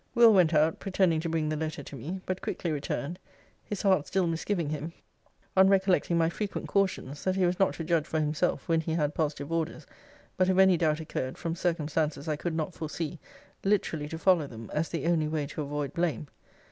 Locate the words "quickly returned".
2.41-3.19